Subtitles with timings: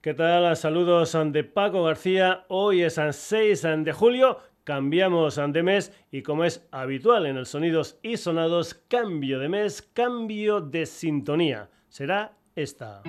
[0.00, 0.56] ¿Qué tal?
[0.56, 2.44] Saludos de Paco García.
[2.46, 4.38] Hoy es 6 de julio.
[4.62, 9.82] Cambiamos de mes y como es habitual en el Sonidos y Sonados, cambio de mes,
[9.82, 11.68] cambio de sintonía.
[11.88, 13.02] Será esta.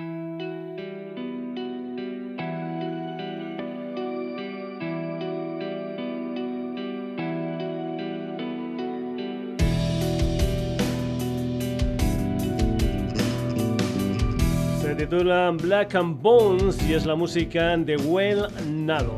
[15.10, 19.16] Titula Black and Bones y es la música de Well Nado.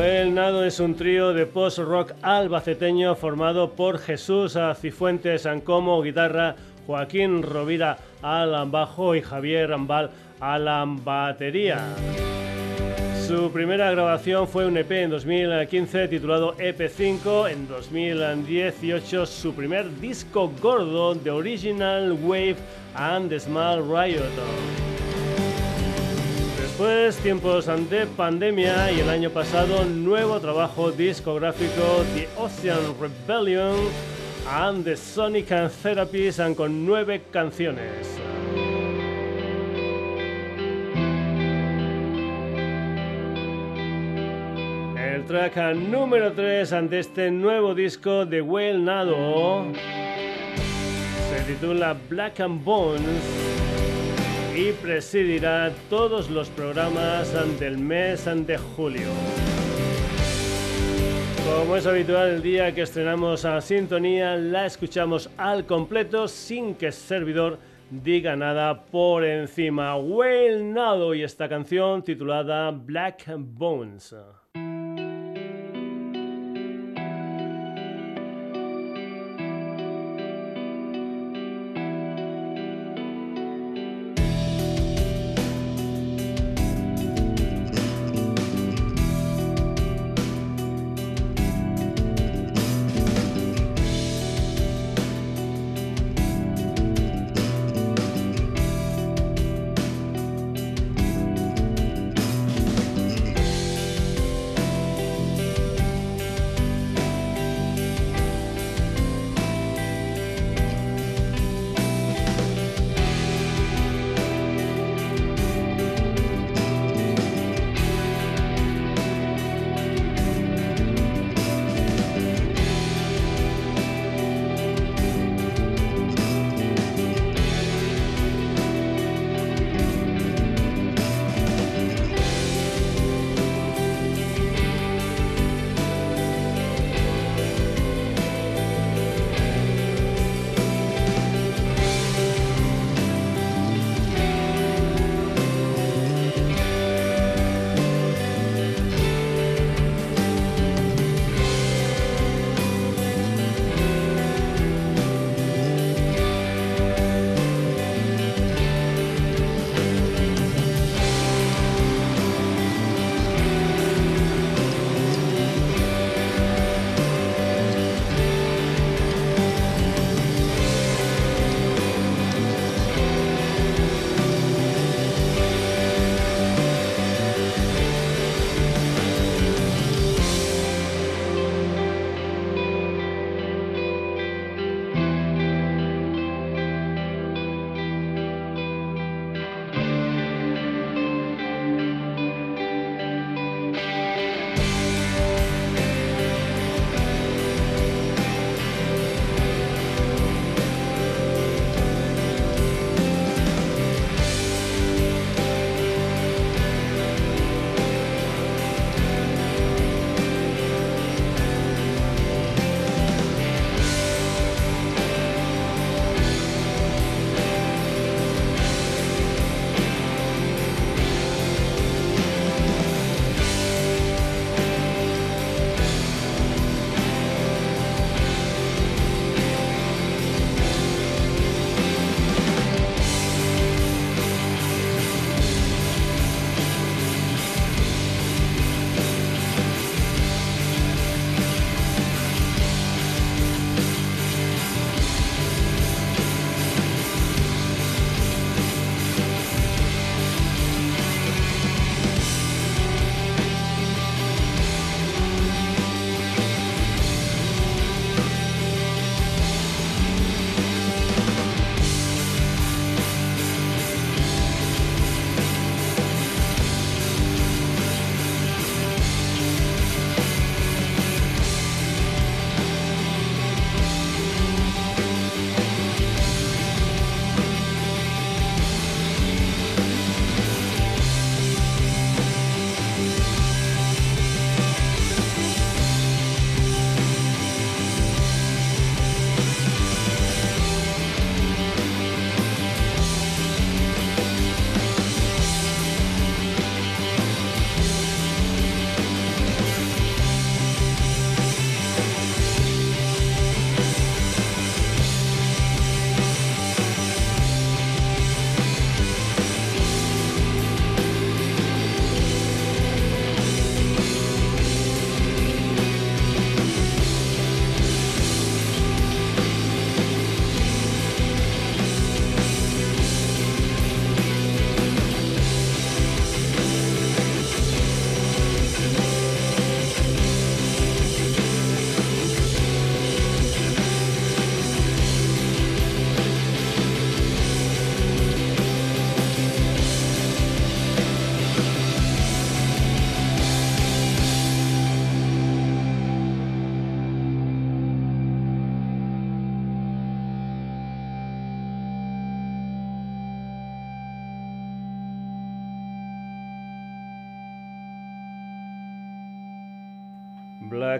[0.00, 6.54] El Nado es un trío de post-rock albaceteño formado por Jesús Cifuentes Ancomo, guitarra,
[6.86, 10.10] Joaquín Rovira al bajo y Javier Ambal
[10.40, 11.80] a batería.
[13.26, 17.50] Su primera grabación fue un EP en 2015 titulado EP5.
[17.50, 22.56] En 2018 su primer disco gordo, The Original Wave
[22.94, 24.32] and the Small Riot.
[26.78, 33.74] Después, tiempos de pandemia y el año pasado, nuevo trabajo discográfico The Ocean Rebellion
[34.48, 38.06] and the Sonic and Therapies con nueve canciones.
[44.96, 49.64] El track número 3 ante este nuevo disco de Well Nado
[51.28, 53.48] se titula Black and Bones
[54.58, 59.08] y presidirá todos los programas del mes de julio.
[61.46, 66.86] Como es habitual, el día que estrenamos a Sintonía la escuchamos al completo sin que
[66.86, 67.58] el servidor
[67.88, 69.96] diga nada por encima.
[69.96, 74.12] Well Nado y esta canción titulada Black Bones.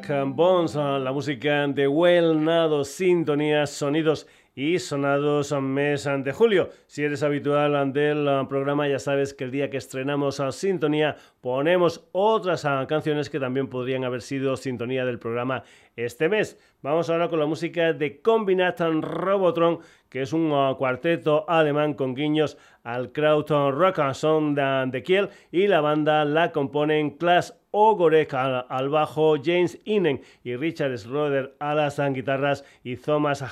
[0.09, 6.71] Bones, la música de Well Nado, sintonías, sonidos y sonados mes de julio.
[6.87, 12.09] Si eres habitual del programa, ya sabes que el día que estrenamos a Sintonía ponemos
[12.13, 15.63] otras canciones que también podrían haber sido sintonía del programa
[15.99, 16.59] este mes.
[16.81, 22.57] Vamos ahora con la música de Combinatan Robotron, que es un cuarteto alemán con guiños
[22.85, 29.37] al Krauton Rock, son de Kiel y la banda la componen Class Ogorek al, bajo,
[29.43, 33.45] James Inen y Richard Schroeder a las guitarras y Thomas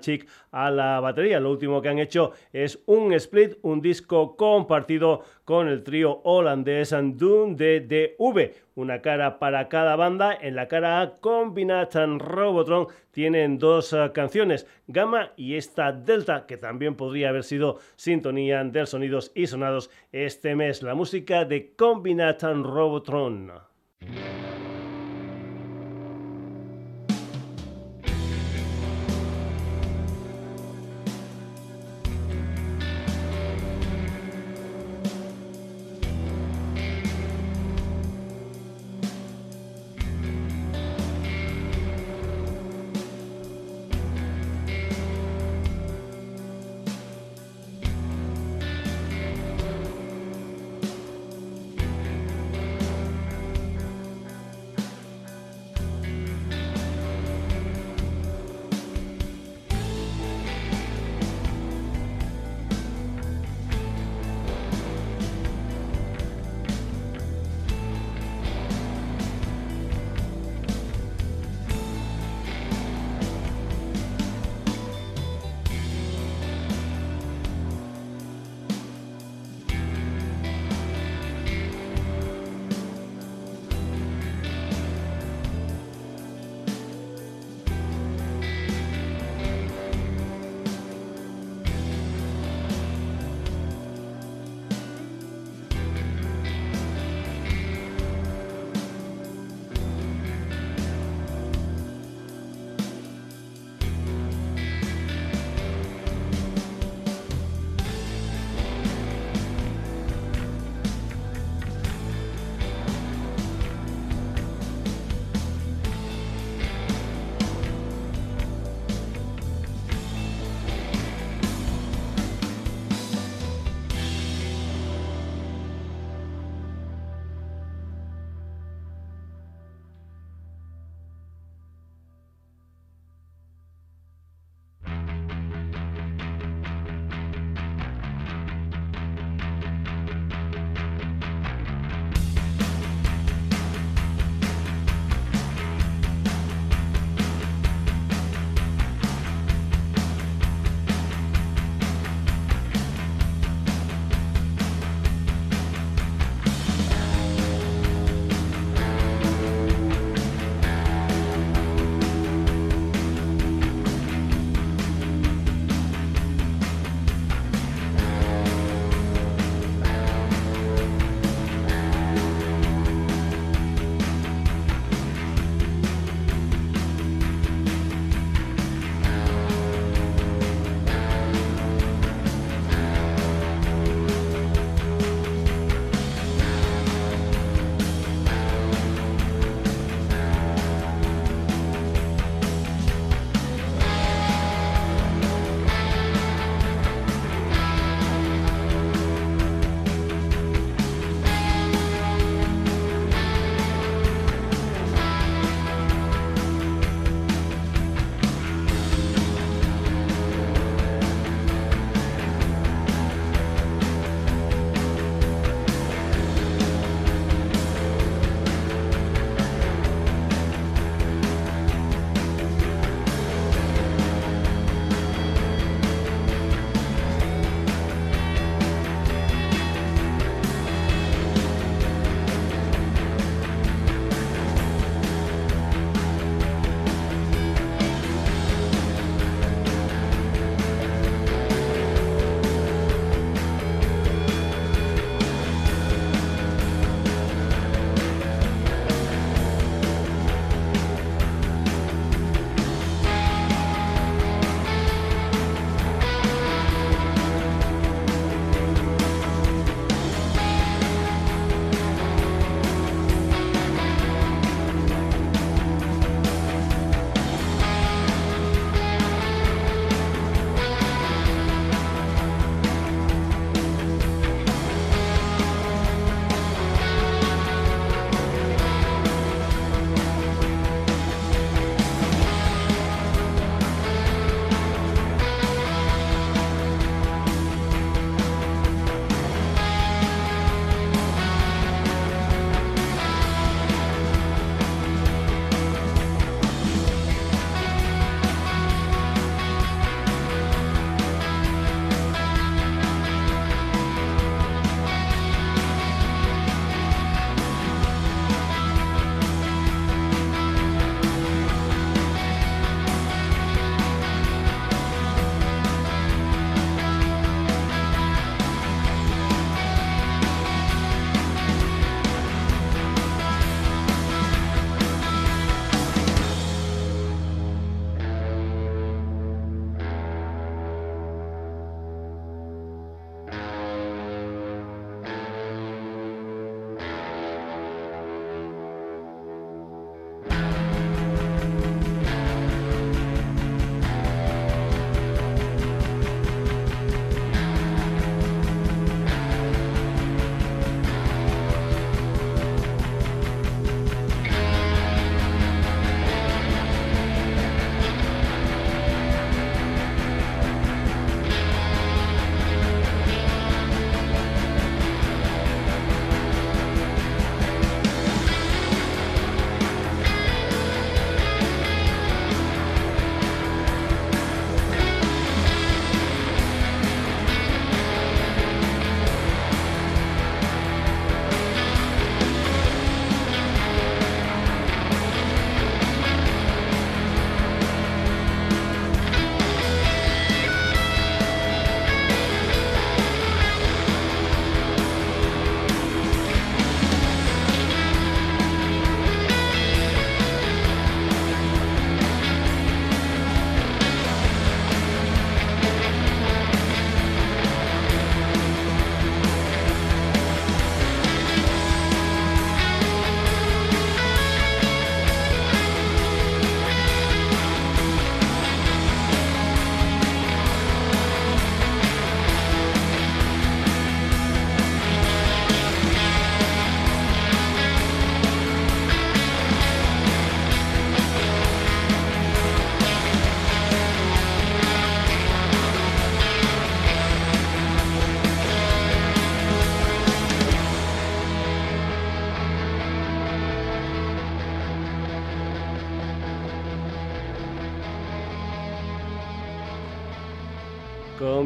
[0.00, 1.40] Chick a la batería.
[1.40, 6.90] Lo último que han hecho es un split, un disco compartido con el trío holandés
[6.90, 8.69] Doom DDV.
[8.80, 10.34] Una cara para cada banda.
[10.40, 16.56] En la cara A, Combination Robotron tienen dos ah, canciones, Gamma y esta Delta, que
[16.56, 20.82] también podría haber sido sintonía de sonidos y sonados este mes.
[20.82, 23.52] La música de Combination Robotron.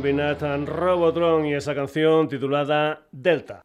[0.04, 3.63] Combinatan Robotron y esa canción titulada Delta.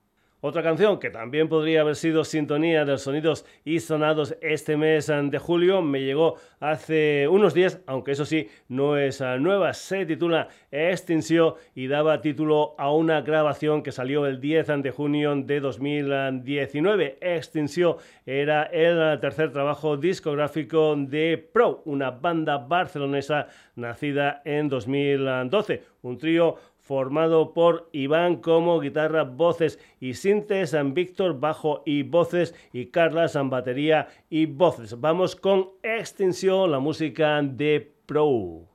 [0.50, 5.38] Otra canción que también podría haber sido sintonía de sonidos y sonados este mes de
[5.38, 9.76] julio me llegó hace unos días, aunque eso sí, no es nueva.
[9.76, 15.36] Se titula Extinción y daba título a una grabación que salió el 10 de junio
[15.36, 17.20] de 2019.
[17.22, 25.84] Extinción era el tercer trabajo discográfico de Pro, una banda barcelonesa nacida en 2012.
[26.02, 26.56] Un trío
[26.90, 33.28] formado por Iván como guitarra, voces y sintes, San Víctor bajo y voces y Carla
[33.28, 35.00] San batería y voces.
[35.00, 38.69] Vamos con Extinción, la música de Pro.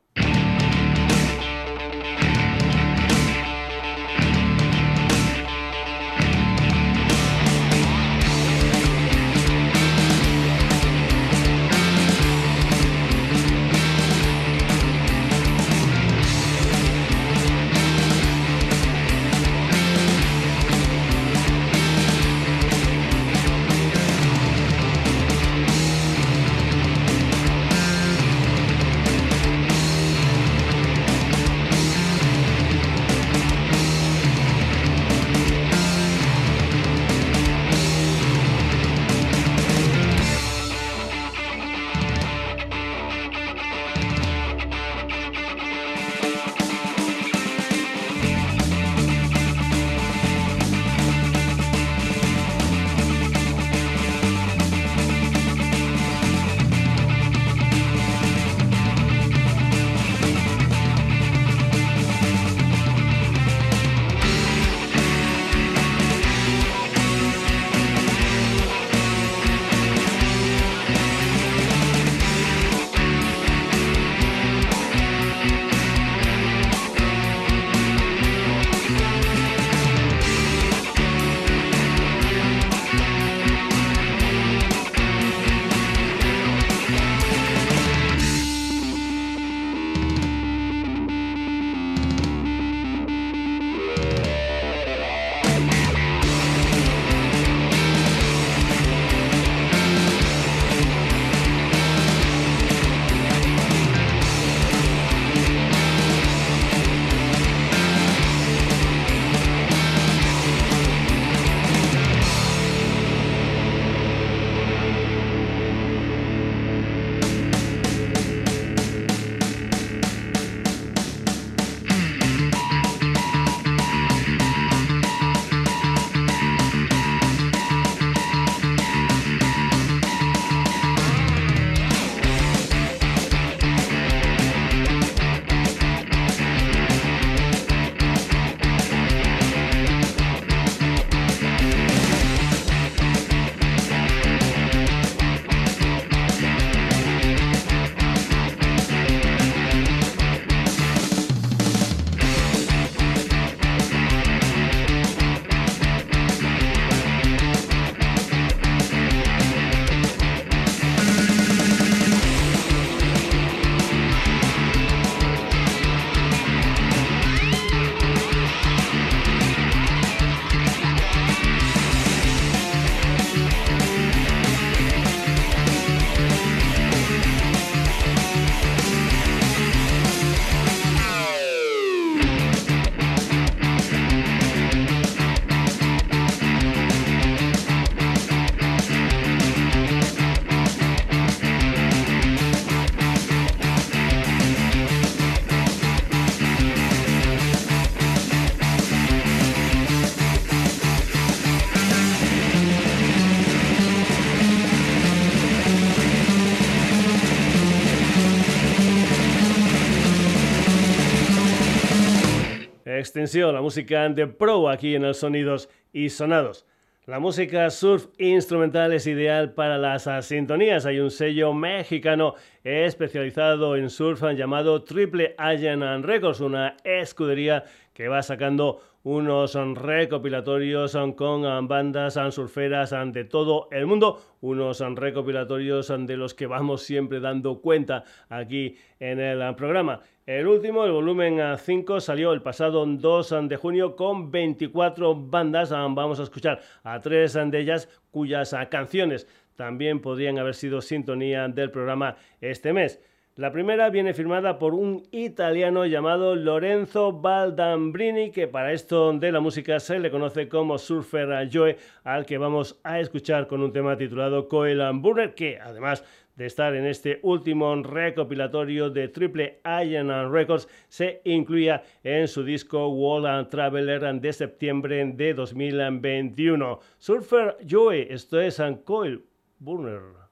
[213.04, 216.64] Extensión, la música de pro aquí en el Sonidos y Sonados.
[217.04, 220.86] La música surf instrumental es ideal para las sintonías.
[220.86, 228.22] Hay un sello mexicano especializado en surf llamado Triple Allen Records, una escudería que va
[228.22, 236.46] sacando unos recopilatorios con bandas surferas de todo el mundo, unos recopilatorios de los que
[236.46, 240.00] vamos siempre dando cuenta aquí en el programa.
[240.26, 245.70] El último, el volumen 5, salió el pasado 2 de junio con 24 bandas.
[245.70, 251.70] Vamos a escuchar a tres de ellas cuyas canciones también podrían haber sido sintonía del
[251.70, 253.00] programa este mes.
[253.36, 259.40] La primera viene firmada por un italiano llamado Lorenzo Baldambrini, que para esto de la
[259.40, 263.96] música se le conoce como Surfer Joe, al que vamos a escuchar con un tema
[263.96, 266.04] titulado Coil Burner, que además
[266.36, 272.86] de estar en este último recopilatorio de Triple Iron Records, se incluía en su disco
[272.86, 276.78] Wall and Traveler de septiembre de 2021.
[276.98, 279.24] Surfer Joe, esto es Coil
[279.58, 280.24] Burner.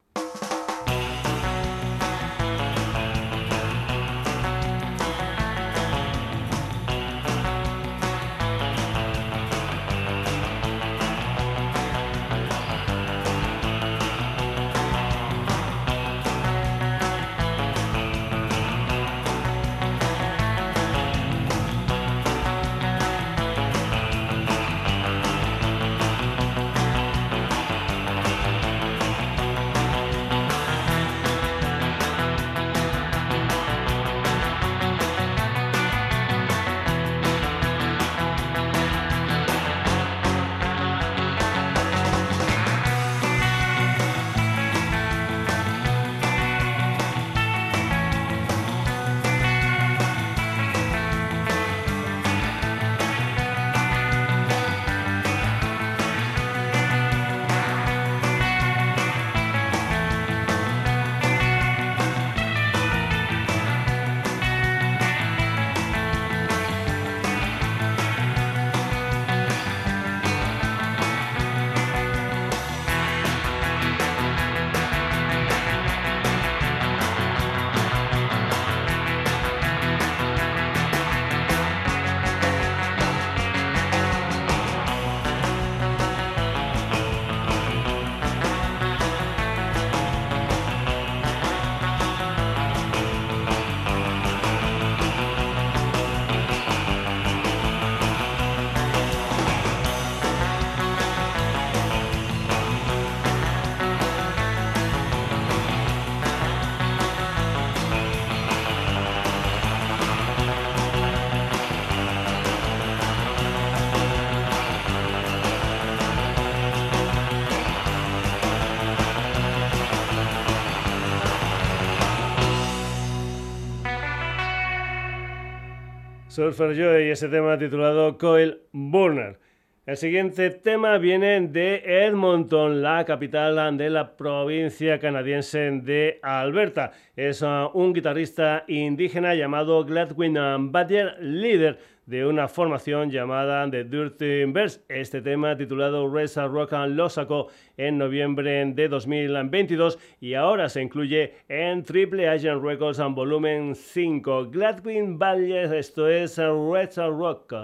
[126.32, 129.38] Surfer Joy y ese tema titulado Coil Burner.
[129.84, 136.92] El siguiente tema viene de Edmonton, la capital de la provincia canadiense de Alberta.
[137.16, 140.38] Es uh, un guitarrista indígena llamado Gladwin
[140.72, 141.78] Badger, líder
[142.12, 144.82] de una formación llamada The Dirty Verse.
[144.90, 147.48] Este tema titulado Race Rock and lo sacó
[147.78, 154.50] en noviembre de 2022 y ahora se incluye en Triple Agent Records en volumen 5.
[154.50, 157.54] Gladwin Badger, esto es Red Rock.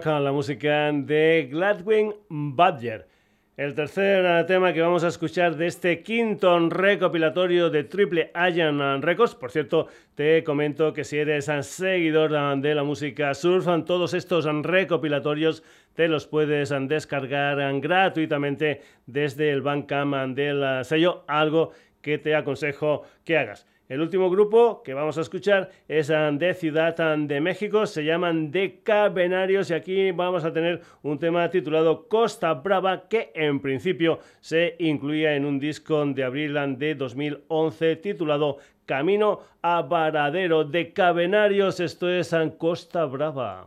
[0.00, 3.06] Rock, la música de Gladwin Badger.
[3.56, 9.34] El tercer tema que vamos a escuchar de este quinto recopilatorio de Triple Iron Records,
[9.34, 15.62] por cierto, te comento que si eres seguidor de la música surf, todos estos recopilatorios
[15.94, 23.36] te los puedes descargar gratuitamente desde el Bandcamp del sello, algo que te aconsejo que
[23.36, 23.66] hagas.
[23.90, 28.04] El último grupo que vamos a escuchar es ah, de Ciudad ah, de México, se
[28.04, 33.58] llaman De Cabenarios y aquí vamos a tener un tema titulado Costa Brava que en
[33.58, 40.62] principio se incluía en un disco de abril ah, de 2011 titulado Camino a Varadero
[40.62, 43.64] de Cabenarios, esto es Costa Brava.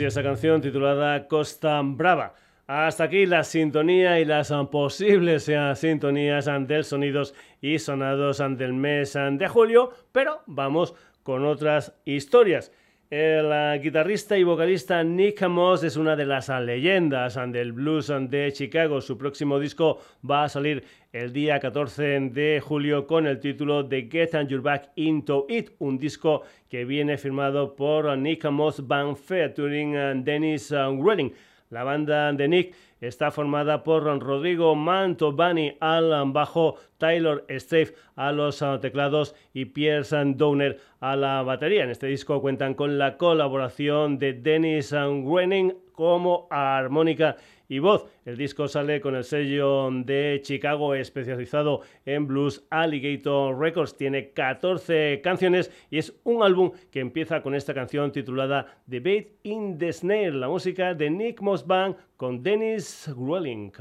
[0.00, 2.34] Y esa canción titulada Costa Brava.
[2.66, 9.48] Hasta aquí la sintonía y las posibles sintonías del sonidos y sonados del mes de
[9.48, 12.70] julio, pero vamos con otras historias.
[13.10, 19.02] El guitarrista y vocalista Nick Moss es una de las leyendas del blues de Chicago.
[19.02, 24.08] Su próximo disco va a salir el día 14 de julio con el título de
[24.10, 30.24] Get Your Back Into It, un disco que viene firmado por Nick Moss Band featuring
[30.24, 31.32] Dennis Welling.
[31.70, 38.62] La banda de Nick está formada por Rodrigo Mantovani al bajo, Taylor Strafe a los
[38.62, 41.84] ah, teclados y Pierce Downer a la batería.
[41.84, 47.36] En este disco cuentan con la colaboración de Dennis Wenning como armónica
[47.68, 48.06] y voz.
[48.24, 53.96] El disco sale con el sello de Chicago especializado en blues Alligator Records.
[53.96, 59.28] Tiene 14 canciones y es un álbum que empieza con esta canción titulada The Bait
[59.42, 63.72] in the Snare, la música de Nick Moss Band con Dennis Growling.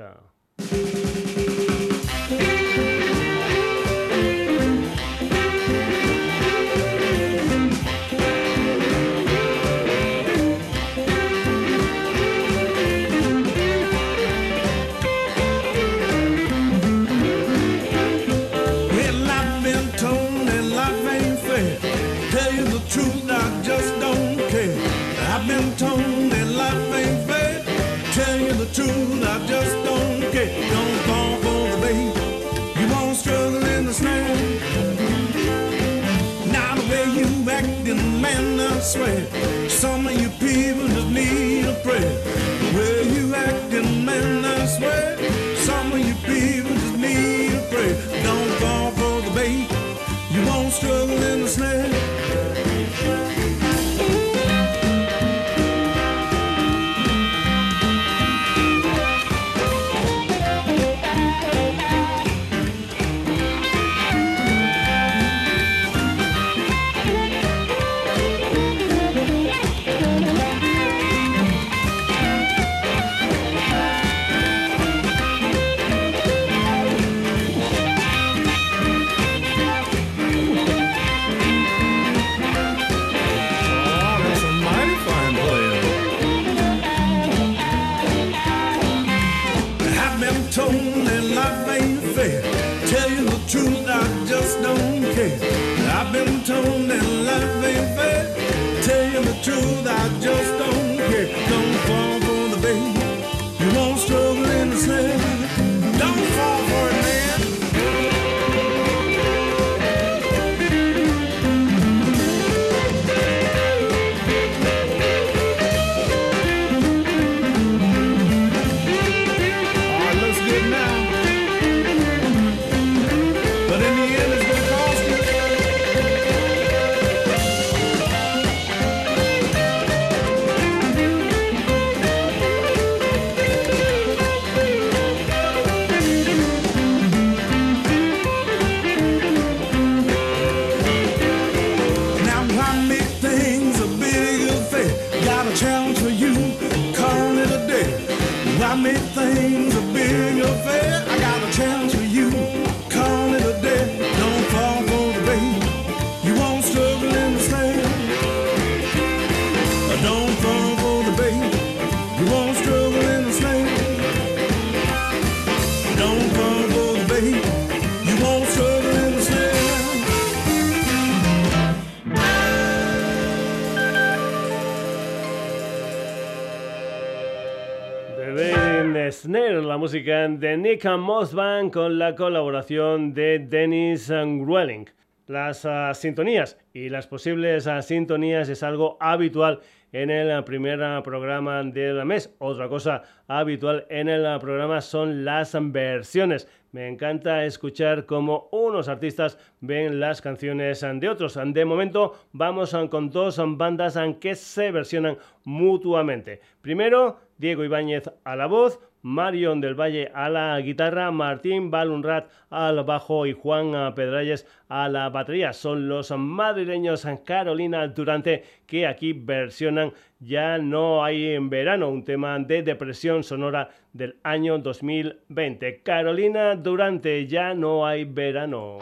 [179.78, 184.86] Música de Nick Mossman con la colaboración de Dennis Welling.
[185.28, 189.60] Las uh, sintonías y las posibles uh, sintonías es algo habitual
[189.92, 192.34] en el primer programa del mes.
[192.40, 196.48] Otra cosa habitual en el programa son las versiones.
[196.72, 201.38] Me encanta escuchar cómo unos artistas ven las canciones de otros.
[201.46, 206.42] De momento vamos con dos bandas que se versionan mutuamente.
[206.62, 212.84] Primero, Diego Ibáñez a la voz, Marion del Valle a la guitarra, Martín Balunrat al
[212.84, 215.54] bajo y Juan Pedralles a la batería.
[215.54, 222.40] Son los madrileños Carolina Durante que aquí versionan Ya no hay en verano, un tema
[222.40, 225.82] de depresión sonora del año 2020.
[225.84, 228.80] Carolina Durante, Ya no hay verano.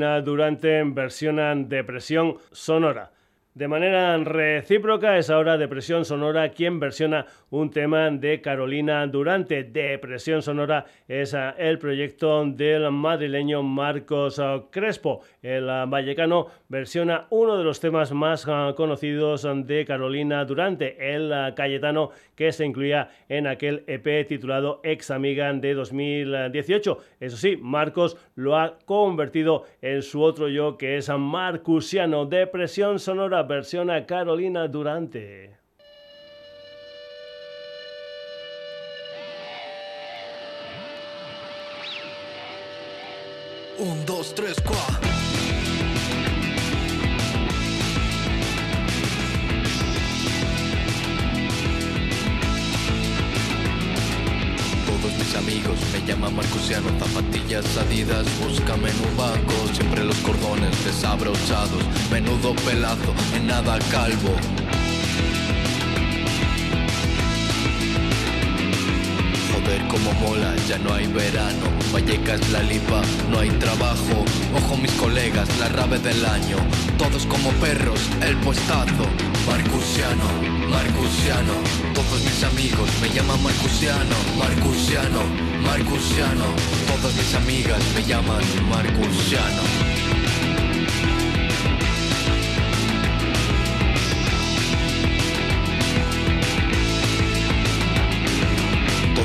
[0.00, 3.10] Carolina Durante versión Depresión Sonora.
[3.52, 9.64] De manera recíproca es ahora Depresión Sonora quien versiona un tema de Carolina Durante.
[9.64, 14.40] Depresión Sonora es el proyecto del madrileño Marcos
[14.70, 15.20] Crespo.
[15.42, 22.10] El ah, vallecano versiona uno de los temas más conocidos de Carolina Durante, el Cayetano
[22.34, 26.98] que se incluía en aquel EP titulado Ex Amiga de 2018.
[27.20, 32.26] Eso sí, Marcos lo ha convertido en su otro yo que es Marcusiano.
[32.26, 35.58] Depresión Sonora versión a Carolina Durante.
[43.78, 45.19] Un, dos, tres, cuatro.
[55.20, 55.78] Mis amigos.
[55.92, 63.14] Me llaman Marcusiano, zapatillas adidas, búscame en un banco, siempre los cordones desabrochados, menudo pelazo,
[63.36, 64.34] en nada calvo.
[69.70, 74.90] Joder como mola, ya no hay verano, Vallecas la lipa, no hay trabajo, ojo mis
[74.92, 76.56] colegas, la rave del año,
[76.98, 79.06] todos como perros, el puestazo,
[79.46, 80.26] Marcusiano,
[80.68, 81.54] Marcusiano,
[81.94, 85.22] todos mis amigos me llaman Marcusiano, Marcusiano,
[85.62, 86.46] Marcusiano,
[86.88, 90.19] todas mis amigas me llaman Marcusiano.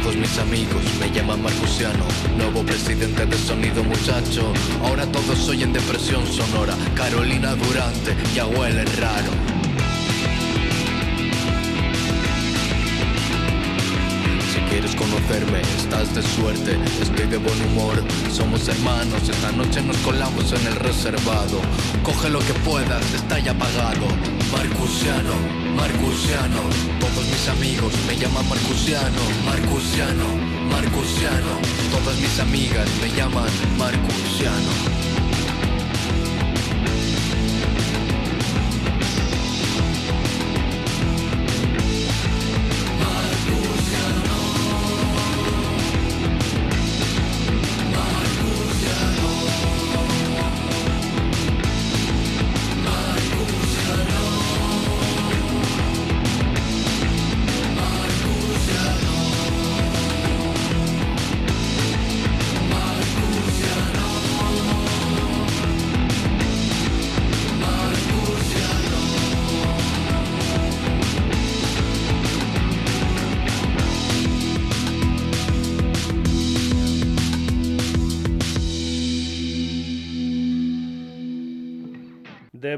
[0.05, 0.83] Todos mis amigos.
[0.99, 2.05] Me llaman Marcusiano,
[2.37, 4.53] nuevo presidente de Sonido Muchacho.
[4.83, 9.31] Ahora todos oyen depresión sonora, Carolina Durante, ya huele raro.
[14.69, 20.51] quieres conocerme, estás de suerte, estoy de buen humor, somos hermanos, esta noche nos colamos
[20.51, 21.61] en el reservado,
[22.03, 24.05] coge lo que puedas, está ya pagado,
[24.51, 26.61] Marcusiano, Marcusiano,
[26.99, 30.25] todos mis amigos me llaman Marcusiano, Marcusiano,
[30.71, 31.59] Marcusiano,
[31.91, 34.94] todas mis amigas me llaman Marcusiano.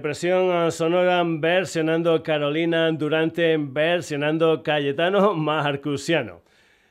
[0.08, 6.44] Depresión sonora versionando Carolina Durante, versionando Cayetano Marcusiano.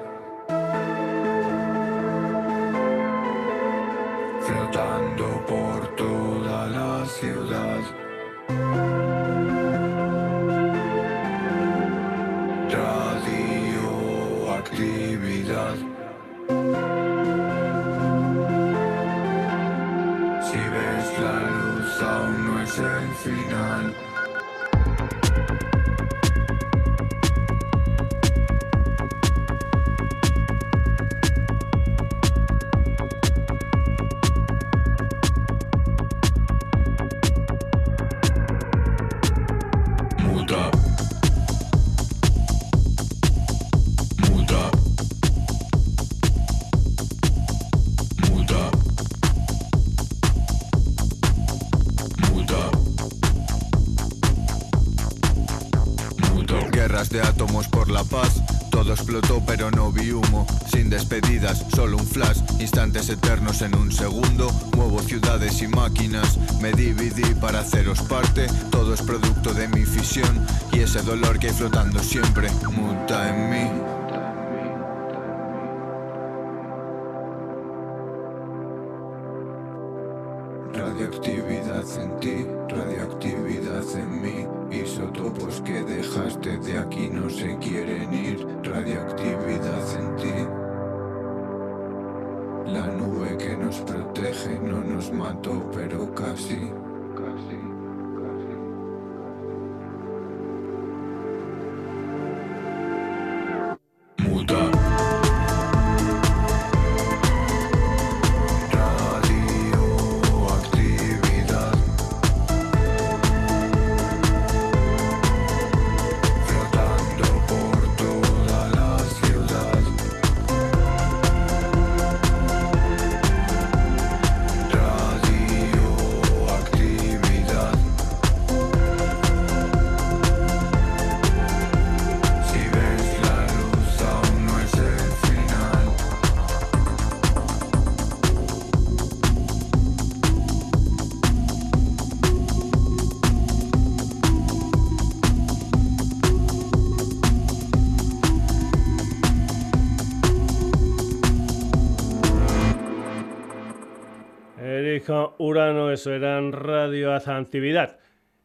[155.44, 157.98] Urano, eso era radioactividad.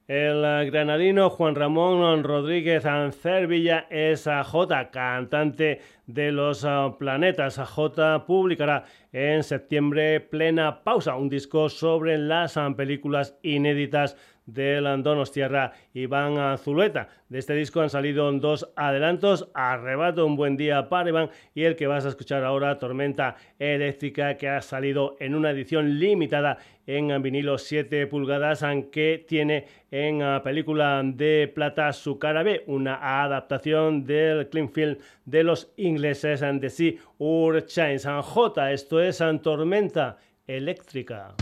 [0.08, 0.42] El
[0.72, 6.66] granadino Juan Ramón Rodríguez Ancervilla es J, cantante de los
[6.98, 7.60] planetas.
[7.60, 14.18] J publicará en septiembre Plena Pausa, un disco sobre las películas inéditas
[14.48, 17.10] del Donostierra Iván Zulueta.
[17.30, 21.76] De este disco han salido dos adelantos, Arrebato, un buen día para Iván, y el
[21.76, 27.22] que vas a escuchar ahora, Tormenta Eléctrica, que ha salido en una edición limitada en
[27.22, 34.48] vinilo 7 pulgadas, aunque tiene en película de plata su cara B, una adaptación del
[34.48, 38.06] clean film de los ingleses and the Sea Urchins.
[38.06, 40.18] J, esto es Tormenta
[40.48, 41.36] Eléctrica.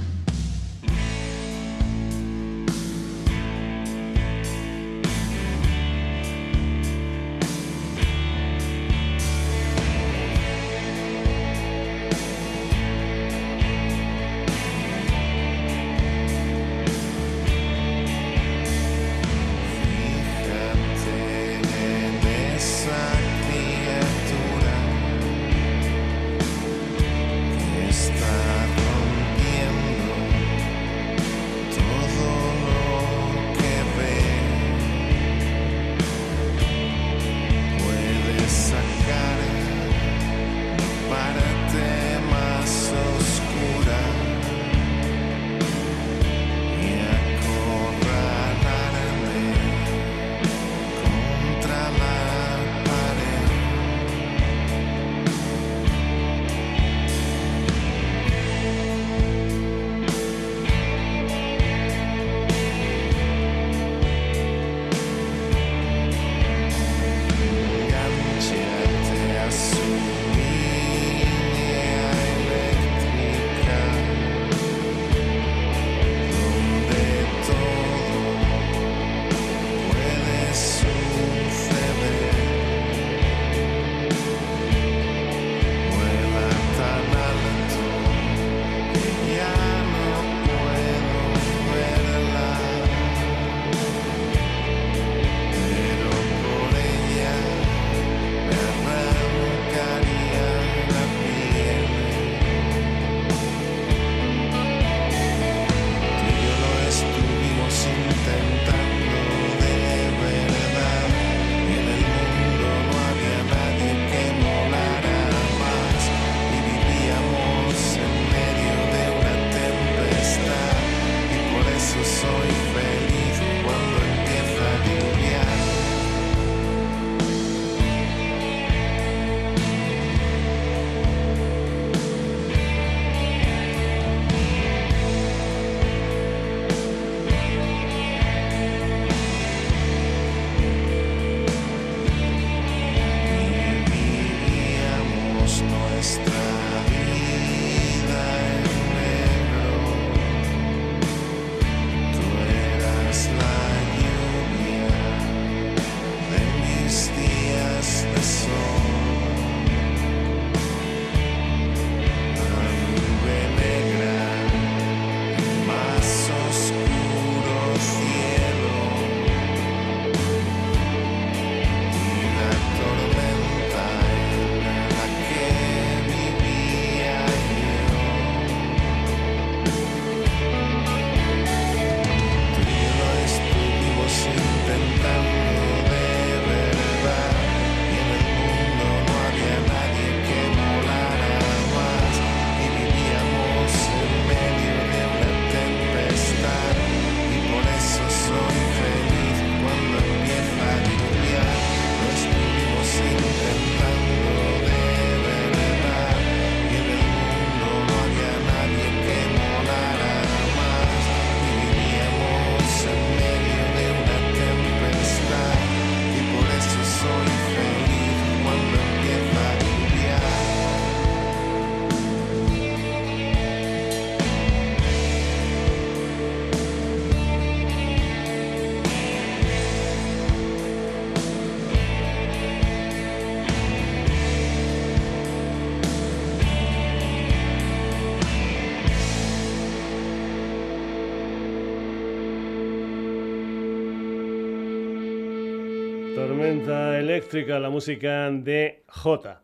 [247.05, 249.41] Eléctrica, la música de J.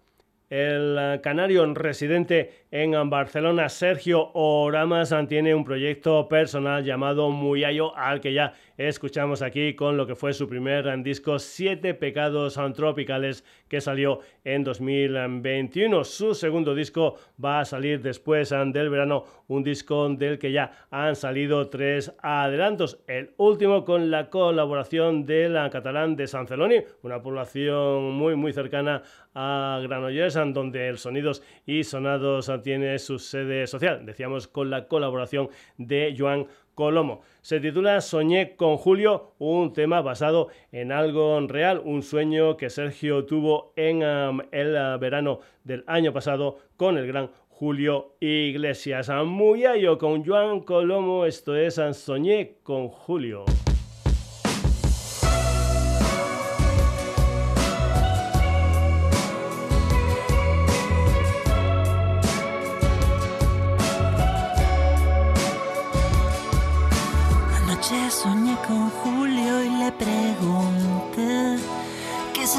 [0.49, 8.33] El canario residente en Barcelona, Sergio Oramas, tiene un proyecto personal llamado Muyayo, al que
[8.33, 14.19] ya escuchamos aquí con lo que fue su primer disco, Siete Pecados Tropicales, que salió
[14.43, 16.03] en 2021.
[16.03, 21.15] Su segundo disco va a salir después del verano, un disco del que ya han
[21.15, 22.99] salido tres adelantos.
[23.07, 28.53] El último con la colaboración de la catalán de San Celoni, una población muy muy
[28.53, 29.03] cercana
[29.35, 34.05] a Granollers, donde el Sonidos y Sonados tiene su sede social.
[34.05, 37.21] Decíamos con la colaboración de Joan Colomo.
[37.41, 43.25] Se titula Soñé con Julio, un tema basado en algo real, un sueño que Sergio
[43.25, 47.29] tuvo en um, el uh, verano del año pasado con el gran
[47.61, 49.11] Julio Iglesias.
[49.23, 53.45] Muyayo con Joan Colomo, esto es Soñé con Julio.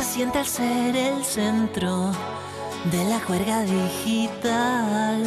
[0.05, 2.13] siente al ser el centro
[2.91, 5.23] de la juerga digital.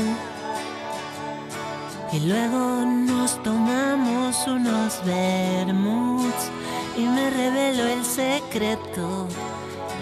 [2.11, 6.49] Y luego nos tomamos unos vermuts
[6.97, 9.27] y me reveló el secreto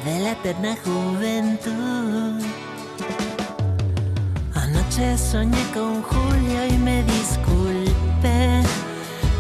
[0.06, 2.42] de la eterna juventud.
[4.54, 8.62] Anoche soñé con Julio y me disculpé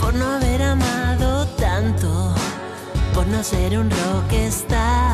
[0.01, 2.33] por no haber amado tanto
[3.13, 5.12] por no ser un rockstar.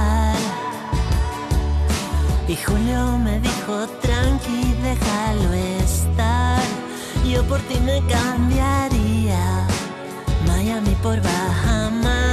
[2.50, 6.64] Y Julio me dijo, tranqui, déjalo estar.
[7.24, 9.68] Yo por ti me cambiaría
[10.48, 12.29] Miami por Bahamas.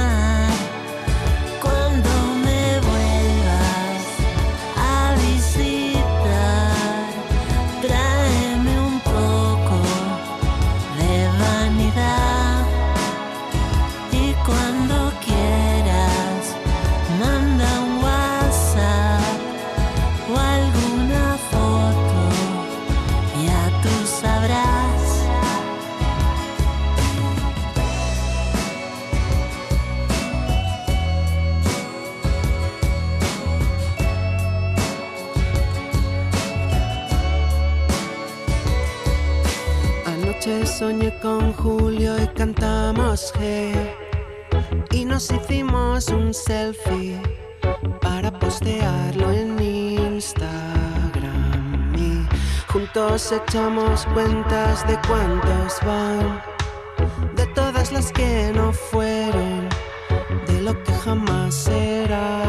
[40.77, 43.73] Soñé con Julio y cantamos G.
[44.91, 47.19] Y nos hicimos un selfie
[47.99, 50.35] para postearlo en Instagram.
[51.95, 52.27] Y
[52.71, 56.43] juntos echamos cuentas de cuántos van,
[57.35, 59.67] de todas las que no fueron,
[60.45, 62.43] de lo que jamás será.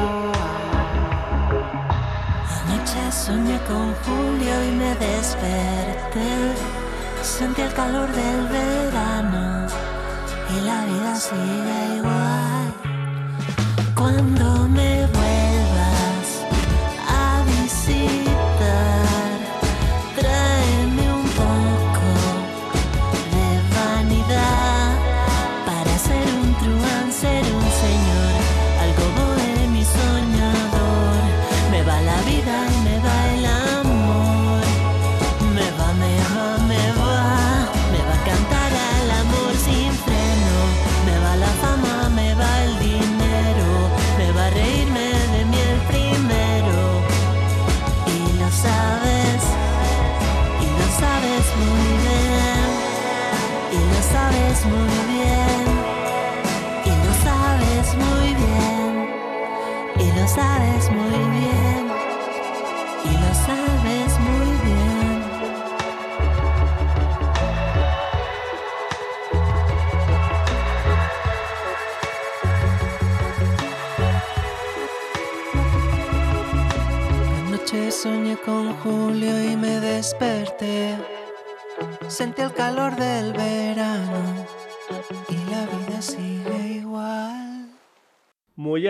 [2.61, 6.78] Anoche soñé con Julio y me desperté
[7.37, 9.66] Sentí el calor del verano
[10.57, 12.72] y la vida sigue igual.
[13.95, 15.47] Cuando me vuelvas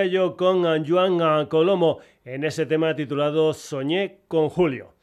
[0.09, 4.95] Con Juan Colomo en ese tema titulado Soñé con Julio.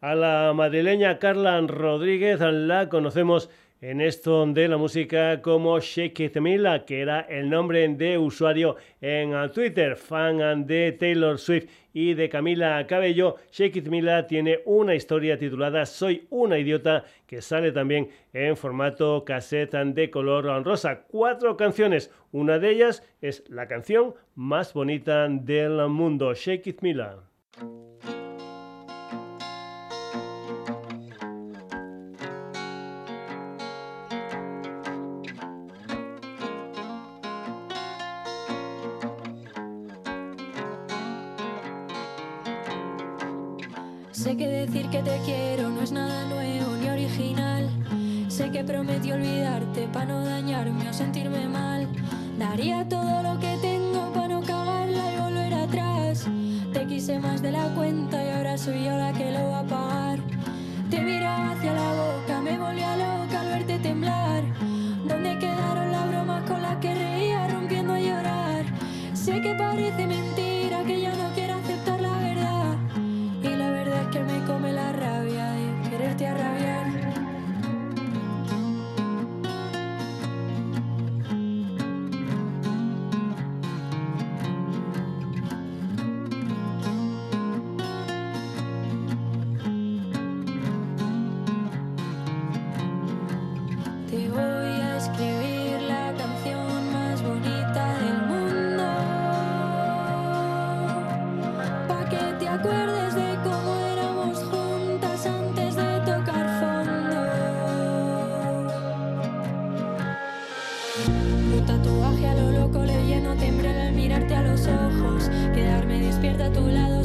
[0.00, 3.50] A la madrileña Carla Rodríguez la conocemos
[3.80, 8.76] en esto de la música como Shake It Mila, que era el nombre de usuario
[9.00, 13.36] en Twitter, fan de Taylor Swift y de Camila Cabello.
[13.52, 19.24] Shake It Mila tiene una historia titulada Soy una idiota que sale también en formato
[19.24, 21.02] cassette de color rosa.
[21.08, 27.22] Cuatro canciones, una de ellas es la canción más bonita del mundo, Shake It Mila.
[44.36, 47.70] Que decir que te quiero no es nada nuevo ni original.
[48.26, 51.86] Sé que prometí olvidarte para no dañarme o sentirme mal.
[52.36, 56.26] Daría todo lo que tengo para no cagarla y volver atrás.
[56.72, 59.66] Te quise más de la cuenta y ahora soy yo la que lo va a
[59.66, 60.18] pagar.
[60.90, 64.42] Te miraba hacia la boca, me volvía loca al verte temblar.
[65.06, 68.64] ¿Dónde quedaron las bromas con las que reía rompiendo a llorar?
[69.12, 71.33] Sé que parece mentira que ya no
[74.46, 76.83] come la rabia de quererte arrabiar.
[76.83, 76.83] Te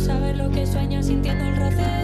[0.10, 1.99] saber lo que sueñas sintiendo el roce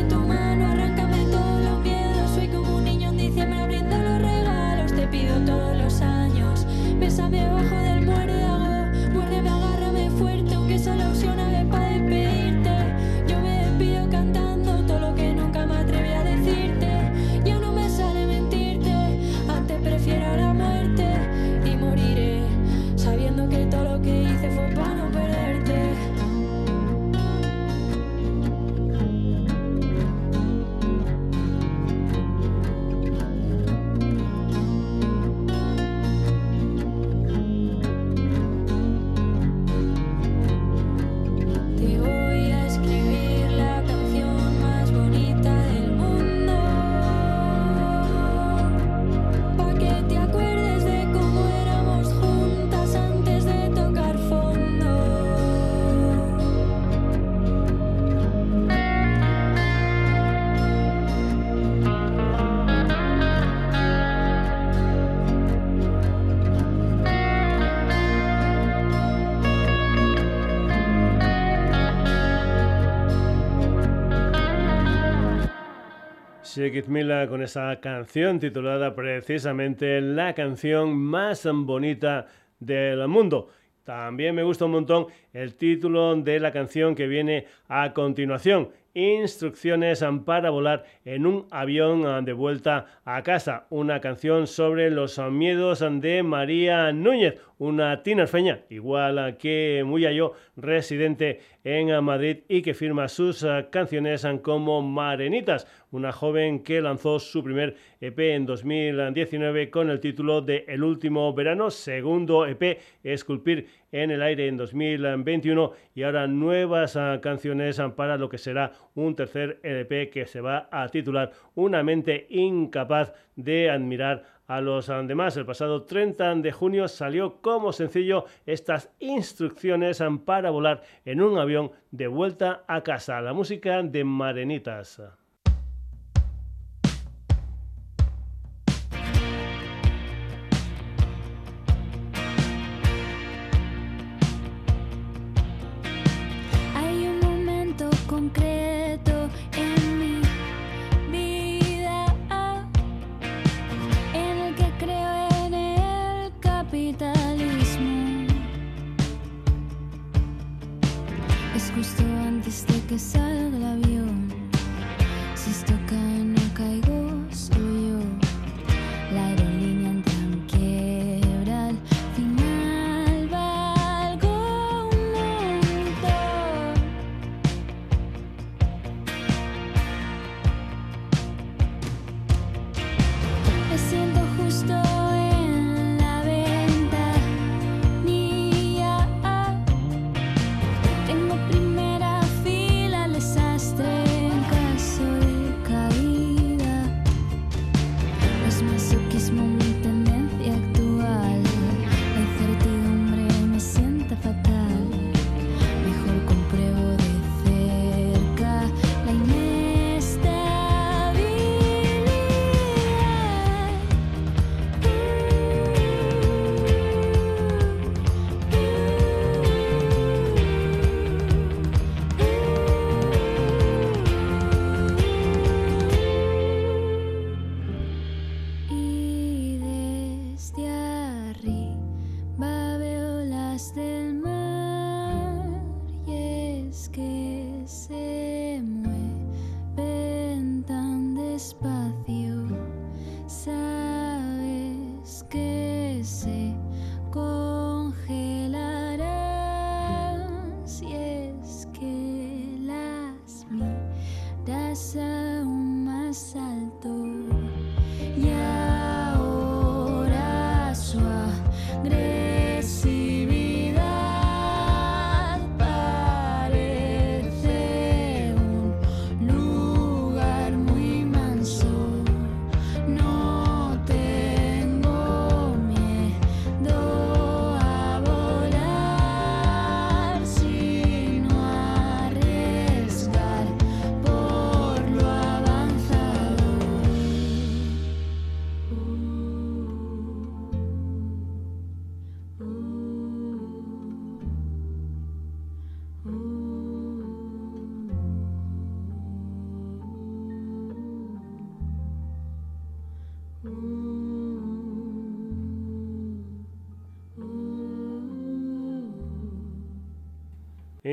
[76.88, 82.26] Mila con esa canción titulada precisamente La canción más bonita
[82.60, 83.50] del mundo.
[83.84, 88.70] También me gusta un montón el título de la canción que viene a continuación.
[88.96, 93.68] Instrucciones para volar en un avión de vuelta a casa.
[93.70, 102.04] Una canción sobre los miedos de María Núñez, una tinerfeña, igual que Muyayo, residente en
[102.04, 105.68] Madrid y que firma sus canciones como Marenitas.
[105.96, 111.34] Una joven que lanzó su primer EP en 2019 con el título de El último
[111.34, 117.96] verano, segundo EP Esculpir en el aire en 2021 y ahora nuevas ah, canciones ah,
[117.96, 123.14] para lo que será un tercer EP que se va a titular Una mente incapaz
[123.38, 125.38] de admirar a los ah, demás.
[125.38, 131.72] El pasado 30 de junio salió como sencillo estas instrucciones para volar en un avión
[131.92, 133.22] de vuelta a casa.
[133.22, 135.02] La música de Marenitas.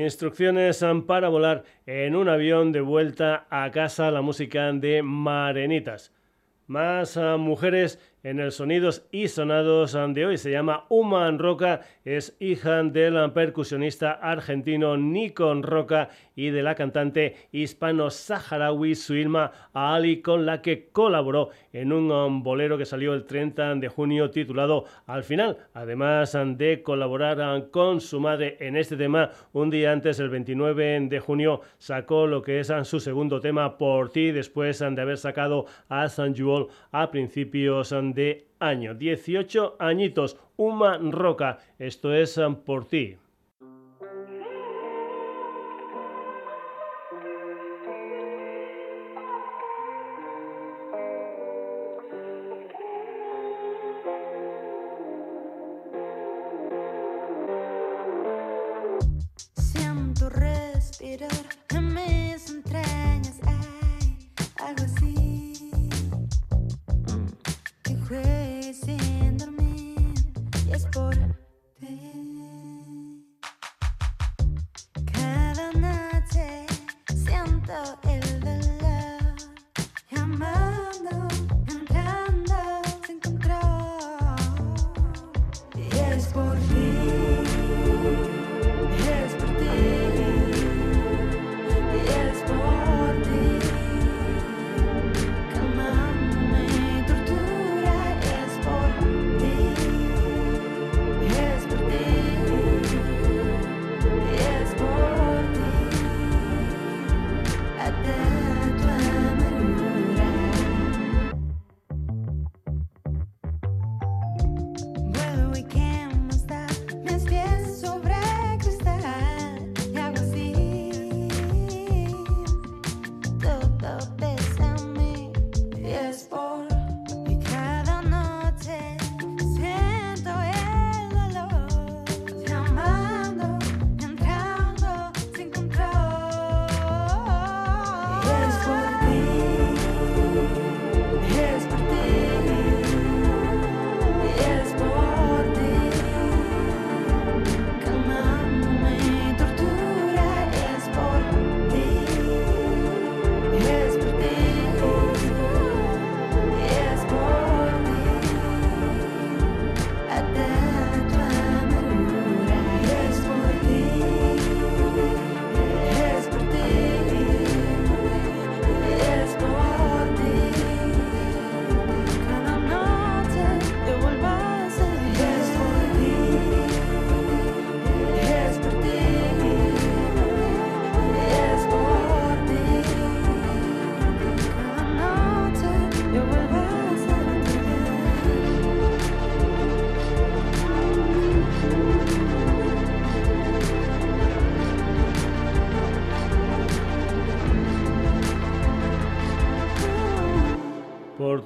[0.03, 6.11] Instrucciones para volar en un avión de vuelta a casa, la música de Marenitas.
[6.67, 10.37] Más ah, mujeres en el Sonidos y Sonados de hoy.
[10.37, 17.35] Se llama Human Roca, es hija del percusionista argentino Nikon Roca y de la cantante
[17.51, 23.87] hispano-saharaui Suilma Ali, con la que colaboró en un bolero que salió el 30 de
[23.89, 25.57] junio titulado Al final.
[25.73, 31.19] Además de colaborar con su madre en este tema, un día antes, el 29 de
[31.19, 36.07] junio, sacó lo que es su segundo tema por ti, después de haber sacado a
[36.07, 38.12] San Juol a principios de
[38.59, 38.95] año.
[38.95, 41.59] 18 añitos, Uma Roca.
[41.79, 43.17] Esto es um, por ti.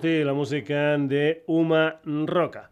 [0.07, 2.69] La música de Uma Roca.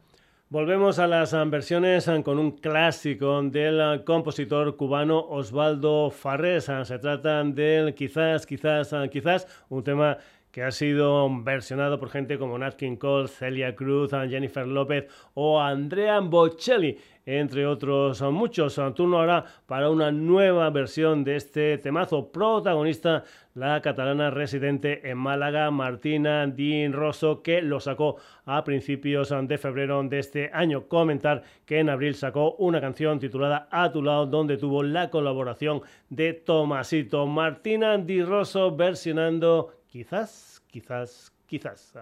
[0.49, 6.71] Volvemos a las versiones con un clásico del compositor cubano Osvaldo Farrés.
[6.83, 10.17] Se trata del quizás, quizás, quizás, un tema
[10.51, 15.59] que ha sido versionado por gente como Nat King Cole, Celia Cruz, Jennifer López o
[15.59, 18.79] Andrea Bocelli entre otros muchos.
[18.95, 23.23] Turno ahora para una nueva versión de este temazo protagonista,
[23.55, 30.03] la catalana residente en Málaga, Martina Din Rosso, que lo sacó a principios de febrero
[30.03, 30.87] de este año.
[30.87, 35.81] Comentar que en abril sacó una canción titulada A tu lado, donde tuvo la colaboración
[36.09, 37.25] de Tomasito.
[37.25, 41.95] Martina Di Rosso versionando quizás, quizás, quizás.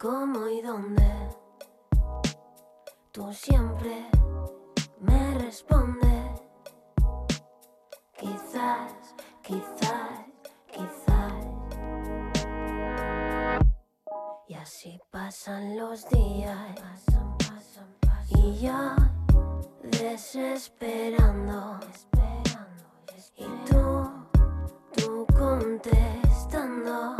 [0.00, 1.28] Cómo y dónde.
[3.12, 4.06] Tú siempre
[4.98, 6.40] me respondes.
[8.18, 8.92] Quizás,
[9.42, 10.24] quizás,
[10.72, 11.44] quizás.
[14.48, 16.80] Y así pasan los días.
[18.30, 18.96] Y yo
[19.82, 21.78] desesperando.
[23.36, 24.10] Y tú,
[24.96, 27.19] tú contestando.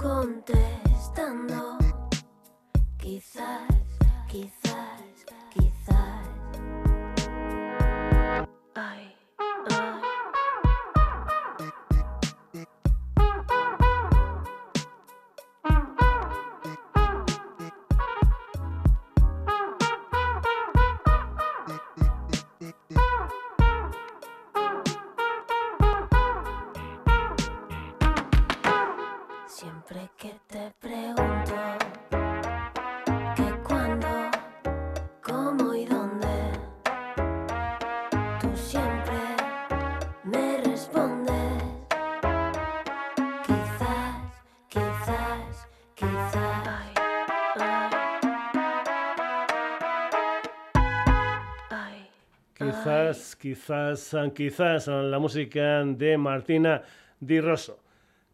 [0.00, 1.76] contestando.
[2.96, 3.68] Quizás,
[4.28, 6.28] quizás, quizás.
[8.74, 9.19] Ay.
[53.40, 56.82] Quizás, quizás la música de Martina
[57.18, 57.78] Di Rosso.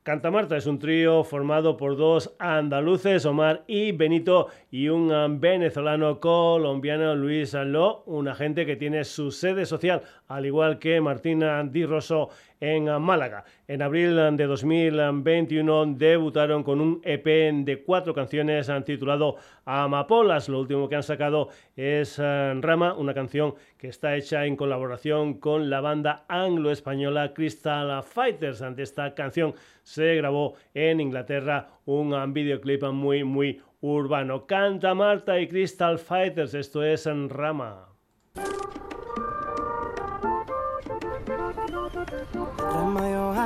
[0.03, 6.21] Canta Marta es un trío formado por dos andaluces, Omar y Benito, y un venezolano
[6.21, 11.85] colombiano, Luis Aló, una gente que tiene su sede social, al igual que Martina Di
[11.87, 12.29] Rosso
[12.61, 13.45] en Málaga.
[13.69, 17.25] En abril de 2021 debutaron con un EP
[17.65, 20.49] de cuatro canciones titulado Amapolas.
[20.49, 25.69] Lo último que han sacado es Rama, una canción que está hecha en colaboración con
[25.71, 28.63] la banda anglo-española Crystal Fighters.
[28.63, 34.47] Ante esta canción se grabó en Inglaterra un videoclip muy, muy urbano.
[34.47, 37.89] Canta Marta y Crystal Fighters, esto es en Rama.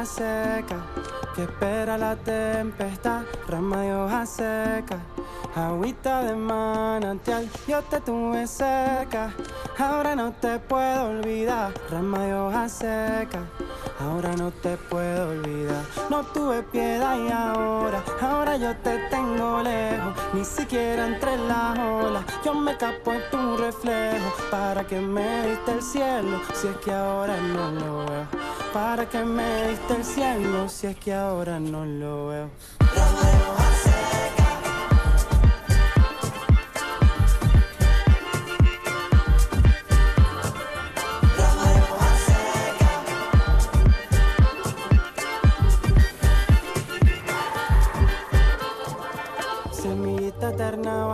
[0.04, 0.76] Seca,
[1.34, 3.22] que espera la tempestad.
[3.48, 4.98] Rama de hoja seca,
[5.54, 7.48] agüita de manantial.
[7.66, 9.32] Yo te tuve cerca,
[9.78, 11.72] ahora no te puedo olvidar.
[11.90, 13.40] Rama de hoja seca.
[14.00, 20.14] Ahora no te puedo olvidar, no tuve piedad y ahora, ahora yo te tengo lejos,
[20.32, 25.72] ni siquiera entre las olas, yo me capo en tu reflejo, para que me diste
[25.72, 28.26] el cielo, si es que ahora no lo veo,
[28.72, 32.50] para que me diste el cielo, si es que ahora no lo veo.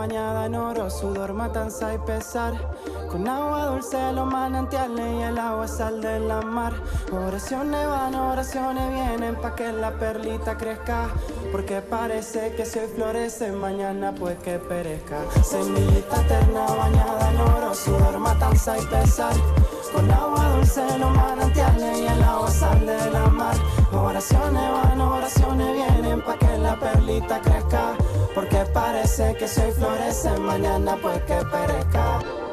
[0.07, 2.53] bañada en oro, sudor, matanza y pesar.
[3.09, 6.73] Con agua dulce los manantiales y el agua sal de la mar.
[7.11, 11.07] Oraciones van, oraciones vienen pa' que la perlita crezca.
[11.51, 15.19] Porque parece que si hoy florece, mañana pues que perezca.
[15.41, 19.33] Semillita eterna bañada en oro, sudor, matanza y pesar.
[19.93, 23.55] Con agua dulce los manantiales y el agua sal de la mar.
[23.93, 27.93] Oraciones van, oraciones vienen pa' que la perlita crezca.
[28.35, 32.46] Porque parece que soy florece, mañana pues que perezca.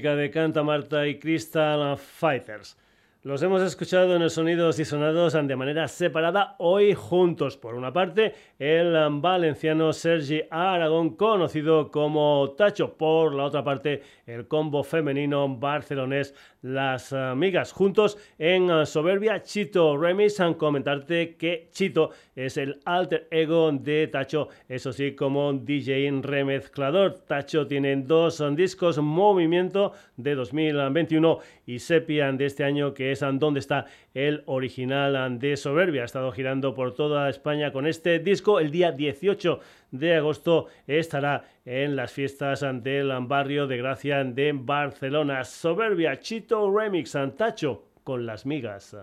[0.00, 2.76] De Canta Marta y Crystal Fighters.
[3.22, 7.58] Los hemos escuchado en el Sonidos y Sonados de manera separada, hoy juntos.
[7.90, 12.96] Por una parte, el valenciano Sergi Aragón, conocido como Tacho.
[12.96, 17.72] Por la otra parte, el combo femenino barcelonés Las Amigas.
[17.72, 20.40] Juntos en Soberbia, Chito Remix.
[20.56, 27.20] Comentarte que Chito es el alter ego de Tacho, eso sí, como DJ remezclador.
[27.26, 33.60] Tacho tiene dos discos, Movimiento de 2021 y Sepia de este año, que es donde
[33.60, 36.02] está el original de Soberbia.
[36.02, 38.60] Ha estado girando por toda España con este disco.
[38.60, 45.44] El día 18 de agosto estará en las fiestas del barrio de Gracia de Barcelona.
[45.44, 48.96] Soberbia, Chito Remix, Antacho con las migas.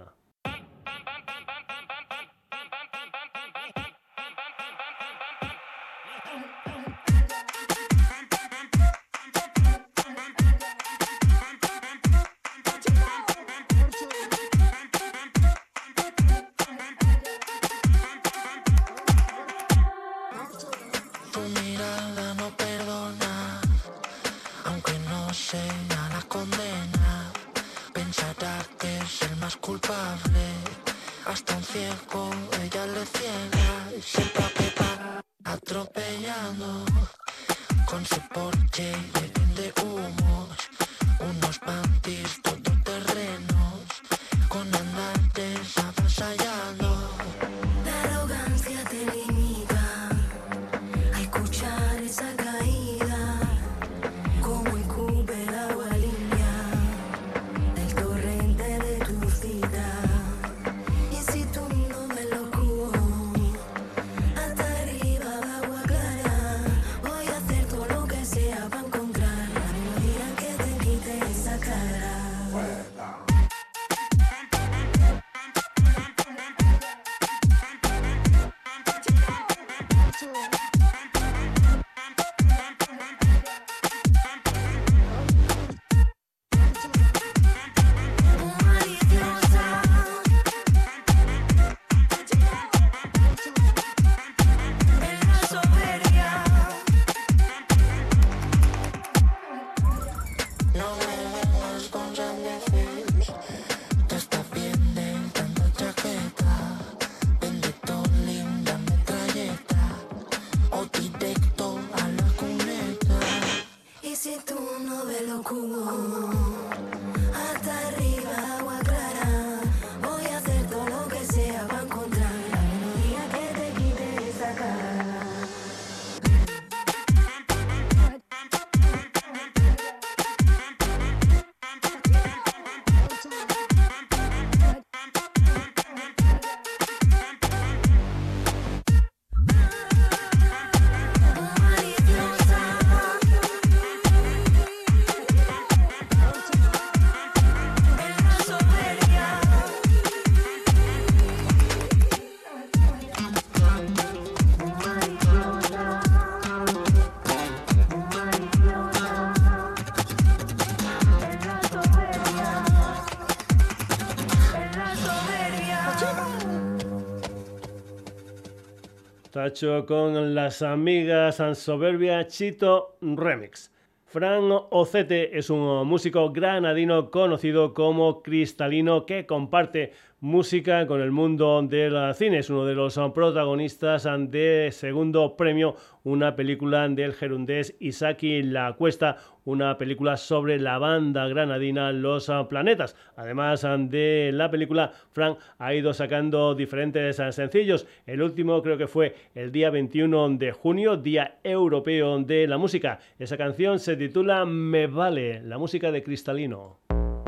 [169.86, 173.72] Con las amigas Soberbia Chito Remix.
[174.03, 181.61] Fran Ocete es un músico granadino conocido como Cristalino que comparte música con el mundo
[181.61, 182.40] del cine.
[182.40, 185.76] Es uno de los protagonistas de segundo premio,
[186.08, 192.96] una película del gerundés Isaki La Cuesta, una película sobre la banda granadina Los Planetas.
[193.18, 197.88] Además de la película, Frank ha ido sacando diferentes sencillos.
[198.06, 203.00] El último creo que fue el día 21 de junio, Día Europeo de la Música.
[203.20, 206.80] Esa canción se titula Me Vale, la música de Cristalino.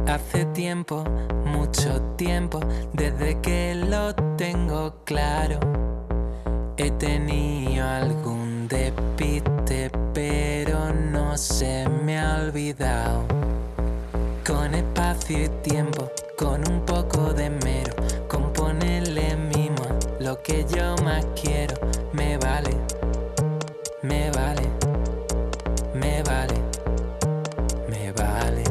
[0.08, 1.04] Hace tiempo,
[1.46, 2.62] mucho tiempo,
[2.94, 5.60] desde que lo tengo claro.
[6.78, 7.59] He tenido
[11.40, 13.24] se me ha olvidado.
[14.46, 17.94] Con espacio y tiempo, con un poco de mero,
[18.28, 19.86] con ponerle mimo
[20.20, 21.76] lo que yo más quiero,
[22.12, 22.72] me vale,
[24.02, 24.68] me vale,
[25.94, 26.56] me vale,
[27.88, 28.64] me vale.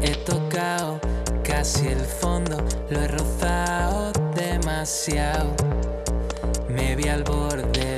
[0.00, 0.98] He tocado
[1.42, 2.56] casi el fondo,
[2.88, 5.50] lo he rozado demasiado.
[6.68, 7.93] Me vi al borde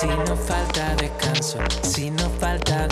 [0.00, 2.88] si no falta descanso, si no falta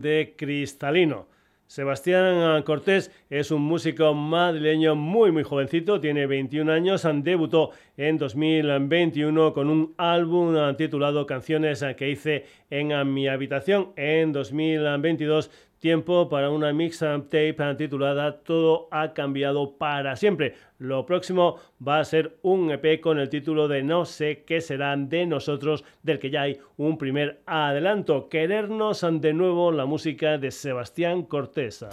[0.00, 1.26] de Cristalino.
[1.68, 9.52] Sebastián Cortés es un músico madrileño muy muy jovencito, tiene 21 años, debutó en 2021
[9.52, 13.92] con un álbum titulado Canciones que hice en mi habitación.
[13.96, 20.54] En 2022 tiempo para una mix-tape titulada Todo ha cambiado para siempre.
[20.78, 21.56] Lo próximo
[21.86, 25.84] va a ser un EP con el título de No sé qué serán de nosotros,
[26.02, 28.28] del que ya hay un primer adelanto.
[28.28, 31.90] Querernos de nuevo la música de Sebastián Cortesa.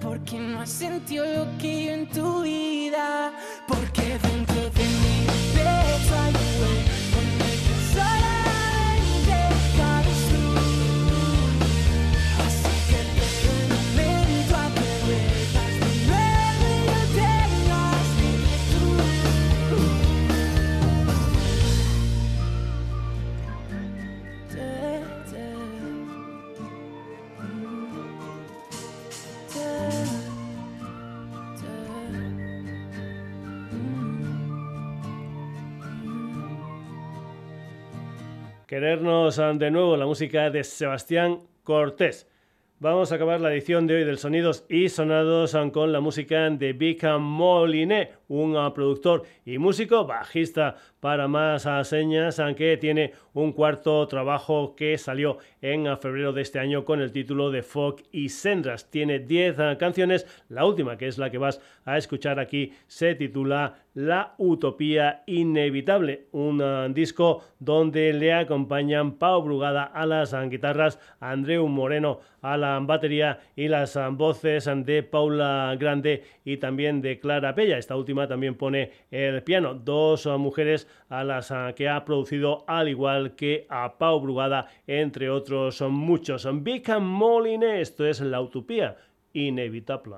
[0.00, 0.80] Porque no has
[1.24, 1.87] lo que
[38.90, 42.26] Ah, de nuevo la música de Sebastián Cortés.
[42.78, 46.48] Vamos a acabar la edición de hoy del Sonidos y Sonados ah, con la música
[46.48, 54.06] de Vic Moliné, un productor y músico, bajista para más señas, aunque tiene un cuarto
[54.06, 58.90] trabajo que salió en febrero de este año con el título de Fog y Sendras.
[58.90, 63.14] Tiene 10 ah, canciones, la última, que es la que vas a escuchar aquí, se
[63.14, 70.44] titula La Utopía Inevitable, un ah, disco donde le acompañan Pau Brugada a las ah,
[70.44, 77.18] guitarras, Andreu Moreno a la batería y las voces de Paula Grande y también de
[77.18, 77.78] Clara Pella.
[77.78, 79.74] Esta última también pone el piano.
[79.74, 84.68] Dos ah, mujeres a las ah, que ha producido al igual que a Pau Brugada,
[84.86, 86.48] entre otros muchos.
[86.62, 88.96] Big Moline, esto es la utopía
[89.32, 90.16] inevitable.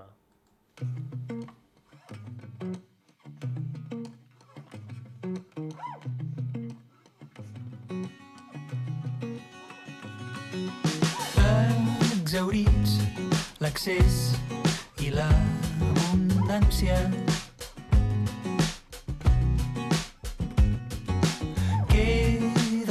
[12.31, 12.93] exaurits
[13.59, 14.19] l'accés
[15.03, 16.95] i l'abundància.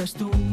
[0.00, 0.49] Quedes tu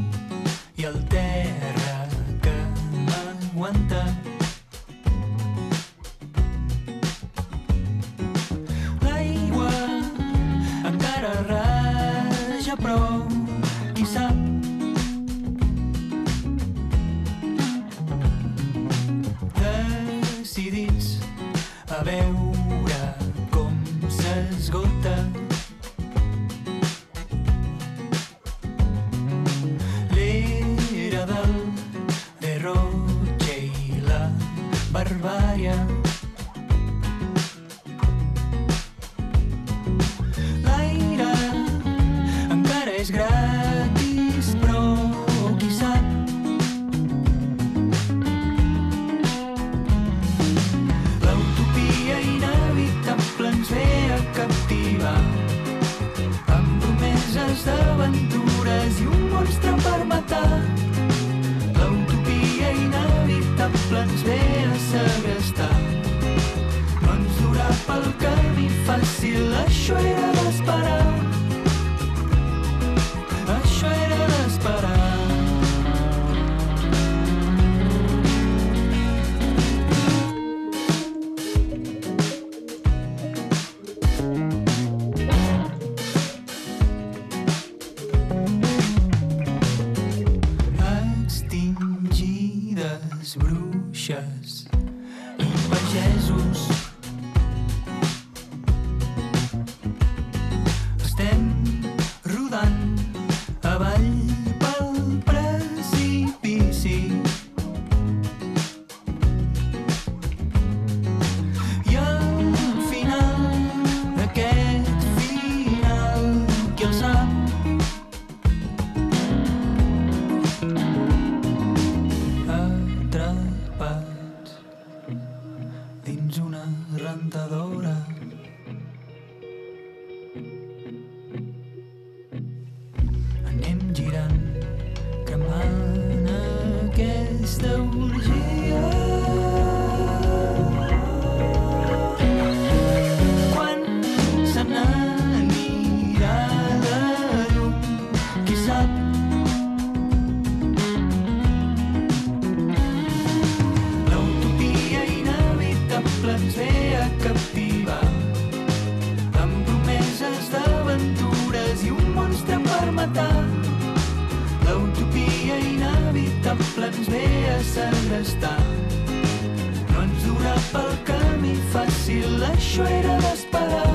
[170.72, 173.86] pel camí fàcil, això era d'esperar.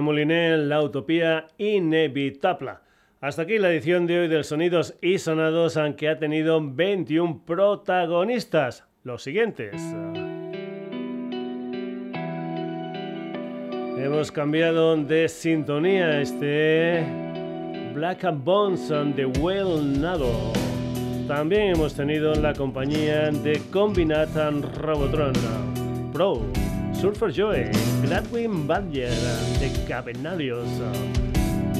[0.00, 2.72] Moliné, La Utopía Inevitable.
[3.20, 8.84] Hasta aquí la edición de hoy del Sonidos y Sonados, aunque ha tenido 21 protagonistas.
[9.02, 9.74] Los siguientes.
[13.98, 17.04] Hemos cambiado de sintonía este
[17.94, 20.52] Black and Bones and the Well Nado.
[21.26, 25.32] También hemos tenido la compañía de Combinat and Robotron
[26.12, 26.42] Pro,
[26.94, 27.70] Surfer Joy,
[28.02, 29.10] Gladwin Badger
[29.58, 30.68] de Cabenarios,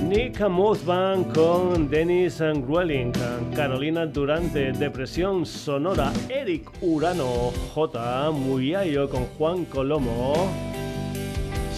[0.02, 3.12] Nick Mothman con Dennis Grueling,
[3.54, 8.30] Carolina Durante, Depresión Sonora, Eric Urano, J.
[8.32, 10.48] Muyayo con Juan Colomo,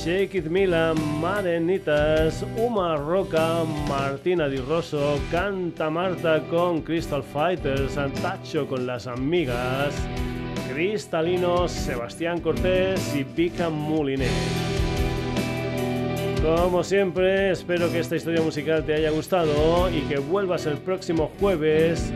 [0.03, 8.67] Shake It Mila, Marenitas, Uma Roca, Martina Di Rosso, Canta Marta con Crystal Fighters, Santacho
[8.67, 9.95] con Las Amigas,
[10.83, 14.27] Cristalino, Sebastián Cortés y Pica Muliné.
[16.43, 21.31] Como siempre, espero que esta historia musical te haya gustado y que vuelvas el próximo
[21.39, 22.13] jueves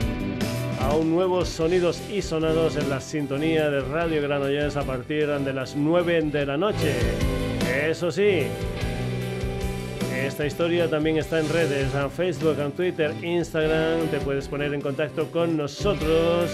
[0.80, 5.52] a un nuevo Sonidos y Sonados en la sintonía de Radio Granollers a partir de
[5.52, 6.93] las 9 de la noche.
[7.88, 8.48] Eso sí,
[10.24, 14.09] esta historia también está en redes, en Facebook, en Twitter, Instagram.
[14.09, 16.51] Te puedes poner en contacto con nosotros